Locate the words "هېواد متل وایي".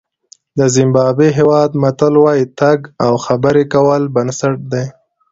1.37-2.45